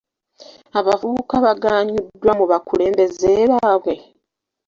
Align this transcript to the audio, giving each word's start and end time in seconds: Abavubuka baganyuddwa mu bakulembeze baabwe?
Abavubuka 0.79 1.35
baganyuddwa 1.45 2.31
mu 2.39 2.45
bakulembeze 2.51 3.31
baabwe? 3.51 3.93